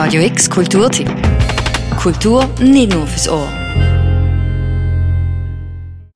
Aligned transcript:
Radio 0.00 0.22
X 0.22 0.48
Kulturtipp. 0.48 1.10
Kultur 2.00 2.46
nicht 2.60 2.92
nur 2.92 3.04
fürs 3.04 3.28
Ohr. 3.28 3.48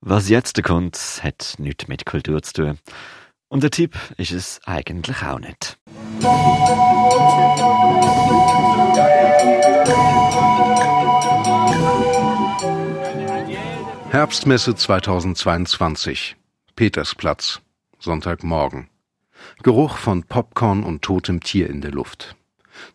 Was 0.00 0.28
jetzt 0.28 0.62
kommt, 0.62 0.96
hat 1.20 1.56
nichts 1.58 1.88
mit 1.88 2.06
Kultur 2.06 2.40
zu 2.42 2.52
tun. 2.52 2.78
Und 3.48 3.64
der 3.64 3.72
Tipp 3.72 3.98
ist 4.18 4.30
es 4.30 4.60
eigentlich 4.66 5.20
auch 5.24 5.40
nicht. 5.40 5.80
Herbstmesse 14.10 14.76
2022. 14.76 16.36
Petersplatz. 16.76 17.60
Sonntagmorgen. 17.98 18.88
Geruch 19.64 19.96
von 19.96 20.22
Popcorn 20.22 20.84
und 20.84 21.02
totem 21.02 21.40
Tier 21.40 21.68
in 21.68 21.80
der 21.80 21.90
Luft. 21.90 22.36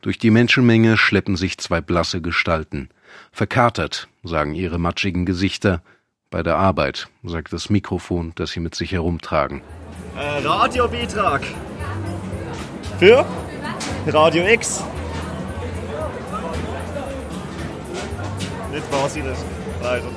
Durch 0.02 0.18
die 0.18 0.32
Menschenmenge 0.32 0.98
schleppen 0.98 1.36
sich 1.36 1.58
zwei 1.58 1.82
blasse 1.82 2.22
Gestalten. 2.22 2.90
Verkatert, 3.32 4.08
sagen 4.24 4.54
ihre 4.54 4.80
matschigen 4.80 5.26
Gesichter. 5.26 5.82
Bei 6.30 6.44
der 6.44 6.58
Arbeit, 6.58 7.08
sagt 7.24 7.54
das 7.54 7.70
Mikrofon, 7.70 8.34
das 8.36 8.52
sie 8.52 8.60
mit 8.60 8.76
sich 8.76 8.92
herumtragen. 8.92 9.62
Äh, 10.18 10.46
Radiobeitrag. 10.46 11.42
Für 13.00 13.26
Radio 14.08 14.46
X. 14.48 14.84
Nicht 18.72 18.92
Basilisk, 18.92 19.46
leider. 19.82 20.10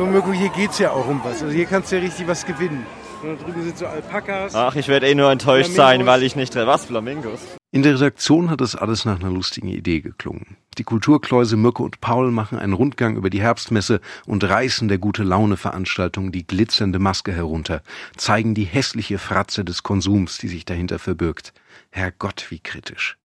Komm, 0.00 0.12
Mirko, 0.12 0.32
hier 0.32 0.48
geht's 0.48 0.78
ja 0.78 0.92
auch 0.92 1.06
um 1.06 1.20
was. 1.22 1.42
Also 1.42 1.54
hier 1.54 1.66
kannst 1.66 1.92
du 1.92 1.96
ja 1.96 2.00
richtig 2.00 2.26
was 2.26 2.46
gewinnen. 2.46 2.86
Und 3.22 3.38
da 3.38 3.44
drüben 3.44 3.62
sind 3.62 3.76
so 3.76 3.86
Alpakas. 3.86 4.54
Ach, 4.54 4.74
ich 4.74 4.88
werde 4.88 5.06
eh 5.06 5.14
nur 5.14 5.30
enttäuscht 5.30 5.72
Flamingos. 5.72 5.76
sein, 5.76 6.06
weil 6.06 6.22
ich 6.22 6.36
nicht... 6.36 6.56
Was? 6.56 6.86
Flamingos? 6.86 7.40
In 7.70 7.82
der 7.82 7.96
Redaktion 7.96 8.48
hat 8.48 8.62
es 8.62 8.74
alles 8.74 9.04
nach 9.04 9.20
einer 9.20 9.28
lustigen 9.28 9.68
Idee 9.68 10.00
geklungen. 10.00 10.56
Die 10.78 10.84
Kulturkläuse 10.84 11.58
Mirko 11.58 11.84
und 11.84 12.00
Paul 12.00 12.30
machen 12.30 12.58
einen 12.58 12.72
Rundgang 12.72 13.16
über 13.16 13.28
die 13.28 13.42
Herbstmesse 13.42 14.00
und 14.24 14.42
reißen 14.42 14.88
der 14.88 14.96
gute 14.96 15.22
Laune 15.22 15.58
Veranstaltung 15.58 16.32
die 16.32 16.46
glitzernde 16.46 16.98
Maske 16.98 17.34
herunter, 17.34 17.82
zeigen 18.16 18.54
die 18.54 18.64
hässliche 18.64 19.18
Fratze 19.18 19.66
des 19.66 19.82
Konsums, 19.82 20.38
die 20.38 20.48
sich 20.48 20.64
dahinter 20.64 20.98
verbirgt. 20.98 21.52
Herrgott, 21.90 22.46
wie 22.48 22.60
kritisch. 22.60 23.18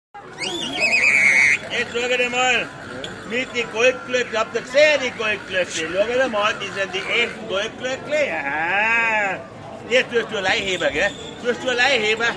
Jetzt 1.70 1.92
schau 1.92 2.16
dir 2.16 2.30
mal, 2.30 2.66
mit 3.34 3.54
den 3.54 3.70
Goldglöckchen, 3.72 4.38
habt 4.38 4.54
ihr 4.54 4.62
gesehen, 4.62 5.00
die 5.04 5.10
Goldglöckchen? 5.18 5.88
Schau 5.92 6.06
dir 6.06 6.28
mal, 6.28 6.54
die 6.60 6.70
sind 6.78 6.90
die 6.94 7.04
echten 7.22 7.48
Goldglöckchen. 7.48 8.28
Ja. 8.28 9.40
Jetzt 9.90 10.10
tust 10.12 10.30
du 10.32 10.40
Leihheber, 10.40 10.90
gell? 10.90 11.10
Tust 11.42 11.62
du 11.62 11.70
Leihheber? 11.70 12.30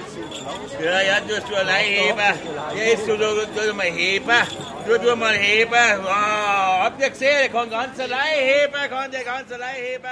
Ja, 0.83 1.01
ja, 1.01 1.19
tust 1.21 1.47
du 1.49 1.53
Leihheber. 1.53 2.33
Ja, 2.75 2.83
jetzt 2.89 3.05
tu 3.05 3.15
du, 3.15 3.27
tu 3.55 3.67
du 3.67 3.73
mal 3.73 3.85
Heber. 3.85 4.41
Tu 4.85 4.97
du 4.97 5.15
mal 5.15 5.35
Heber. 5.35 5.87
Wow. 6.01 6.83
Habt 6.85 7.01
ihr 7.01 7.09
gesehen, 7.09 7.37
der 7.41 7.49
kann 7.49 7.69
ganz 7.69 7.99
allein 7.99 8.71
kann 8.89 9.11
der 9.11 9.23
ganz 9.23 9.51
allein 9.51 9.75
heben. 9.75 10.03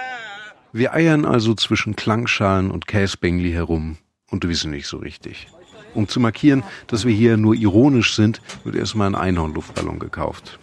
Wir 0.71 0.93
eiern 0.93 1.25
also 1.25 1.53
zwischen 1.55 1.95
Klangschalen 1.95 2.71
und 2.71 2.87
Käsbängli 2.87 3.51
herum 3.51 3.97
und 4.29 4.47
wissen 4.47 4.71
nicht 4.71 4.87
so 4.87 4.97
richtig. 4.97 5.47
Um 5.93 6.07
zu 6.07 6.19
markieren, 6.19 6.63
dass 6.87 7.05
wir 7.05 7.13
hier 7.13 7.37
nur 7.37 7.55
ironisch 7.55 8.15
sind, 8.15 8.41
wird 8.63 8.75
erstmal 8.75 9.07
ein 9.07 9.15
Einhornluftballon 9.15 9.99
gekauft. 9.99 10.59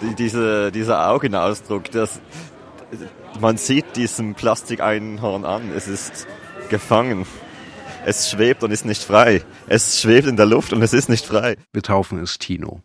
Die, 0.00 0.14
diese, 0.14 0.72
dieser 0.72 1.10
Augenausdruck, 1.10 1.90
das, 1.90 2.20
man 3.40 3.56
sieht 3.56 3.96
diesem 3.96 4.34
Plastikeinhorn 4.34 5.44
an, 5.44 5.72
es 5.76 5.88
ist 5.88 6.26
gefangen. 6.68 7.26
Es 8.04 8.30
schwebt 8.30 8.64
und 8.64 8.72
ist 8.72 8.84
nicht 8.84 9.02
frei. 9.02 9.42
Es 9.68 10.00
schwebt 10.00 10.26
in 10.26 10.36
der 10.36 10.46
Luft 10.46 10.72
und 10.72 10.82
es 10.82 10.92
ist 10.92 11.08
nicht 11.08 11.24
frei. 11.24 11.56
Wir 11.72 11.82
taufen 11.82 12.18
es 12.18 12.38
Tino. 12.38 12.82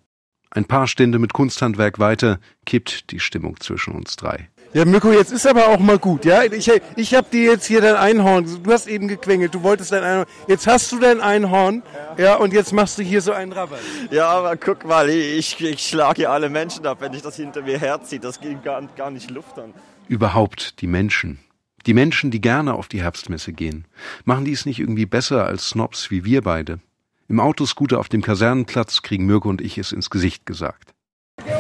Ein 0.52 0.66
paar 0.66 0.88
Stände 0.88 1.20
mit 1.20 1.34
Kunsthandwerk 1.34 2.00
weiter 2.00 2.40
kippt 2.66 3.12
die 3.12 3.20
Stimmung 3.20 3.60
zwischen 3.60 3.94
uns 3.94 4.16
drei. 4.16 4.50
Ja, 4.74 4.86
Mirko, 4.86 5.12
jetzt 5.12 5.32
ist 5.32 5.48
aber 5.48 5.68
auch 5.70 5.80
mal 5.80 5.98
gut, 5.98 6.26
ja? 6.26 6.44
Ich, 6.44 6.70
ich 6.96 7.16
hab 7.16 7.32
dir 7.32 7.44
jetzt 7.52 7.66
hier 7.66 7.82
dein 7.82 7.96
Einhorn. 7.96 8.46
Du 8.64 8.72
hast 8.72 8.88
eben 8.88 9.08
gequengelt, 9.08 9.56
du 9.56 9.64
wolltest 9.64 9.92
dein 9.92 10.04
Einhorn. 10.04 10.28
Jetzt 10.48 10.68
hast 10.68 10.92
du 10.92 11.00
dein 11.00 11.22
Einhorn, 11.22 11.84
ja, 12.18 12.36
und 12.36 12.54
jetzt 12.54 12.74
machst 12.74 12.98
du 12.98 13.04
hier 13.04 13.22
so 13.22 13.32
einen 13.32 13.54
Rabatt. 13.54 13.80
Ja, 14.12 14.28
aber 14.28 14.58
guck 14.58 14.86
mal, 14.86 15.10
ich, 15.10 15.60
ich 15.62 15.88
schlage 15.88 16.30
alle 16.30 16.50
Menschen 16.50 16.86
ab, 16.86 16.98
wenn 17.00 17.14
ich 17.14 17.22
das 17.22 17.38
hinter 17.38 17.62
mir 17.62 17.80
herziehe. 17.80 18.20
Das 18.20 18.42
geht 18.42 18.64
gar, 18.64 18.82
gar 18.98 19.10
nicht 19.10 19.32
Luft 19.32 19.58
an. 19.58 19.74
Überhaupt 20.10 20.82
die 20.82 20.88
Menschen. 20.88 21.40
Die 21.86 21.94
Menschen, 21.94 22.32
die 22.32 22.42
gerne 22.42 22.74
auf 22.74 22.90
die 22.90 23.02
Herbstmesse 23.02 23.54
gehen. 23.54 23.86
Machen 24.26 24.44
die 24.44 24.52
es 24.52 24.66
nicht 24.66 24.80
irgendwie 24.80 25.06
besser 25.06 25.46
als 25.46 25.70
Snobs 25.70 26.12
wie 26.12 26.26
wir 26.26 26.42
beide? 26.42 26.80
Im 27.30 27.42
Autoscooter 27.42 28.00
auf 28.00 28.08
dem 28.08 28.22
Kasernenplatz 28.22 29.02
kriegen 29.02 29.26
Mirko 29.26 29.50
und 29.50 29.60
ich 29.60 29.78
es 29.78 29.92
ins 29.92 30.10
Gesicht 30.10 30.46
gesagt. 30.46 30.94
Wir 31.44 31.54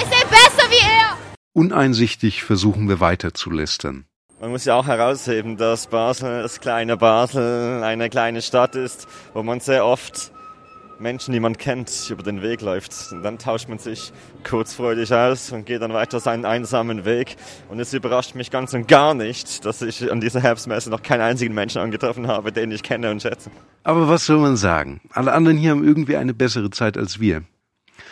sind 0.00 0.30
besser 0.30 0.68
wie 0.68 0.84
er. 0.84 1.16
Uneinsichtig 1.52 2.42
versuchen 2.42 2.88
wir 2.88 2.98
weiter 2.98 3.34
zu 3.34 3.50
lästern. 3.50 4.06
Man 4.40 4.50
muss 4.50 4.64
ja 4.64 4.74
auch 4.74 4.86
herausheben, 4.86 5.56
dass 5.56 5.86
Basel, 5.86 6.42
das 6.42 6.58
kleine 6.58 6.96
Basel, 6.96 7.84
eine 7.84 8.10
kleine 8.10 8.42
Stadt 8.42 8.74
ist, 8.74 9.06
wo 9.32 9.44
man 9.44 9.60
sehr 9.60 9.86
oft 9.86 10.32
Menschen, 11.00 11.32
die 11.32 11.40
man 11.40 11.56
kennt, 11.56 12.10
über 12.10 12.22
den 12.22 12.42
Weg 12.42 12.60
läuft. 12.60 13.12
Und 13.12 13.22
dann 13.22 13.38
tauscht 13.38 13.68
man 13.68 13.78
sich 13.78 14.12
kurzfreudig 14.48 15.12
aus 15.12 15.52
und 15.52 15.66
geht 15.66 15.82
dann 15.82 15.92
weiter 15.92 16.20
seinen 16.20 16.44
einsamen 16.44 17.04
Weg. 17.04 17.36
Und 17.68 17.80
es 17.80 17.92
überrascht 17.92 18.34
mich 18.34 18.50
ganz 18.50 18.74
und 18.74 18.88
gar 18.88 19.14
nicht, 19.14 19.64
dass 19.64 19.82
ich 19.82 20.10
an 20.10 20.20
dieser 20.20 20.40
Herbstmesse 20.40 20.90
noch 20.90 21.02
keinen 21.02 21.20
einzigen 21.20 21.54
Menschen 21.54 21.80
angetroffen 21.80 22.26
habe, 22.26 22.52
den 22.52 22.70
ich 22.70 22.82
kenne 22.82 23.10
und 23.10 23.22
schätze. 23.22 23.50
Aber 23.84 24.08
was 24.08 24.26
soll 24.26 24.38
man 24.38 24.56
sagen? 24.56 25.00
Alle 25.10 25.32
anderen 25.32 25.56
hier 25.56 25.70
haben 25.70 25.84
irgendwie 25.84 26.16
eine 26.16 26.34
bessere 26.34 26.70
Zeit 26.70 26.96
als 26.96 27.20
wir. 27.20 27.42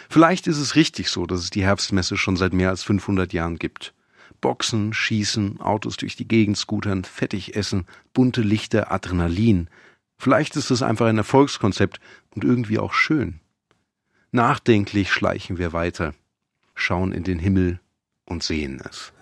Vielleicht 0.08 0.46
ist 0.46 0.58
es 0.58 0.76
richtig 0.76 1.08
so, 1.08 1.26
dass 1.26 1.40
es 1.40 1.50
die 1.50 1.64
Herbstmesse 1.64 2.16
schon 2.16 2.36
seit 2.36 2.52
mehr 2.52 2.70
als 2.70 2.82
500 2.82 3.32
Jahren 3.32 3.58
gibt. 3.58 3.92
Boxen, 4.40 4.92
Schießen, 4.92 5.60
Autos 5.60 5.96
durch 5.96 6.16
die 6.16 6.28
Gegend 6.28 6.56
scootern, 6.56 7.04
fettig 7.04 7.56
essen, 7.56 7.86
bunte 8.12 8.42
Lichter, 8.42 8.92
Adrenalin. 8.92 9.68
Vielleicht 10.18 10.56
ist 10.56 10.70
es 10.70 10.82
einfach 10.82 11.06
ein 11.06 11.18
Erfolgskonzept 11.18 12.00
und 12.34 12.44
irgendwie 12.44 12.78
auch 12.78 12.92
schön. 12.92 13.40
Nachdenklich 14.32 15.12
schleichen 15.12 15.58
wir 15.58 15.72
weiter, 15.72 16.14
schauen 16.74 17.12
in 17.12 17.24
den 17.24 17.38
Himmel 17.38 17.80
und 18.24 18.42
sehen 18.42 18.82
es. 18.88 19.12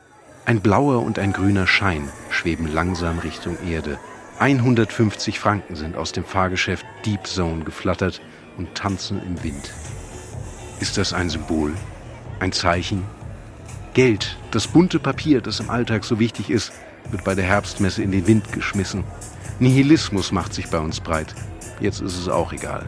Ein 0.47 0.61
blauer 0.61 1.03
und 1.03 1.19
ein 1.19 1.33
grüner 1.33 1.67
Schein 1.67 2.09
schweben 2.31 2.73
langsam 2.73 3.19
Richtung 3.19 3.57
Erde. 3.67 3.99
150 4.39 5.39
Franken 5.39 5.77
sind 5.77 5.97
aus 5.97 6.13
dem 6.13 6.25
Fahrgeschäft 6.25 6.85
Deep 7.07 7.27
Zone 7.27 7.65
geflattert 7.65 8.21
und 8.57 8.75
tanzen 8.75 9.23
im 9.23 9.43
Wind. 9.43 9.73
Ist 10.81 10.99
das 10.99 11.13
ein 11.13 11.31
Symbol? 11.31 11.73
Ein 12.41 12.53
Zeichen? 12.53 13.05
Geld, 13.95 14.37
das 14.51 14.67
bunte 14.67 14.99
Papier, 14.99 15.41
das 15.41 15.61
im 15.61 15.71
Alltag 15.71 16.05
so 16.05 16.19
wichtig 16.19 16.51
ist, 16.51 16.73
wird 17.11 17.25
bei 17.25 17.35
der 17.35 17.45
Herbstmesse 17.45 18.03
in 18.03 18.11
den 18.11 18.27
Wind 18.27 18.53
geschmissen. 18.53 19.05
Nihilismus 19.61 20.33
macht 20.33 20.53
sich 20.53 20.69
bei 20.69 20.79
uns 20.79 21.01
breit. 21.01 21.35
Jetzt 21.81 22.01
ist 22.01 22.19
es 22.19 22.29
auch 22.29 22.53
egal. 22.53 22.87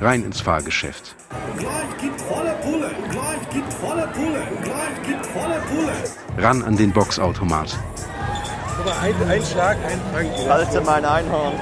Rein 0.00 0.24
ins 0.24 0.40
Fahrgeschäft. 0.40 1.16
Gleich 1.56 1.98
gibt 2.00 2.20
volle 2.20 2.54
Pulle, 2.62 2.90
gleich 3.10 3.50
gibt 3.50 3.72
volle 3.72 4.06
Pulle, 4.08 4.42
gleich 4.62 5.06
gibt 5.06 5.26
volle 5.26 5.62
Pulle. 5.68 5.92
Ran 6.36 6.62
an 6.62 6.76
den 6.76 6.92
Boxautomat. 6.92 7.78
Mal, 8.84 8.92
ein, 9.00 9.14
ein 9.28 9.42
Schlag, 9.42 9.78
ein 9.84 10.00
Franken. 10.12 10.48
Halte 10.48 10.80
mein 10.82 11.04
Einhorn. 11.04 11.54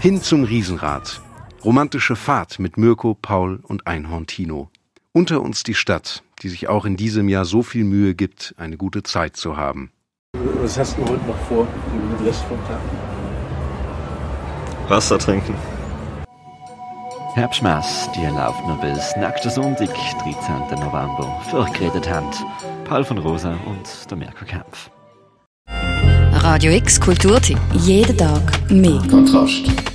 Hin 0.00 0.20
zum 0.20 0.44
Riesenrad. 0.44 1.22
Romantische 1.64 2.16
Fahrt 2.16 2.58
mit 2.58 2.76
Mirko, 2.76 3.14
Paul 3.14 3.60
und 3.62 3.86
Einhorn 3.86 4.26
Tino. 4.26 4.70
Unter 5.12 5.40
uns 5.40 5.62
die 5.62 5.74
Stadt, 5.74 6.22
die 6.42 6.50
sich 6.50 6.68
auch 6.68 6.84
in 6.84 6.96
diesem 6.96 7.28
Jahr 7.28 7.46
so 7.46 7.62
viel 7.62 7.84
Mühe 7.84 8.14
gibt, 8.14 8.54
eine 8.58 8.76
gute 8.76 9.02
Zeit 9.02 9.36
zu 9.36 9.56
haben. 9.56 9.92
Was 10.34 10.76
hast 10.78 10.98
du 10.98 11.02
heute 11.02 11.24
noch 11.26 11.38
vor, 11.48 11.66
den 11.92 12.26
Rest 12.26 12.42
vom 12.44 12.58
Tag? 12.66 12.80
Wasser 14.88 15.18
trinken. 15.18 15.54
Herbstmess, 17.34 18.08
die 18.16 18.26
läuft 18.26 18.66
noch 18.66 18.80
bis 18.80 19.14
nächsten 19.16 19.50
Sonntag, 19.50 19.88
13. 19.88 20.80
November. 20.80 21.40
Für 21.50 21.64
geredet 21.72 22.10
haben 22.10 22.30
Paul 22.84 23.04
von 23.04 23.18
Rosa 23.18 23.54
und 23.66 24.10
der 24.10 24.16
Mirko 24.16 24.44
Kempf. 24.44 24.90
Radio 26.32 26.72
X 26.72 27.00
Kulturtipp. 27.00 27.58
Jeden 27.72 28.18
Tag 28.18 28.70
mehr. 28.70 29.00
Kontrast. 29.08 29.93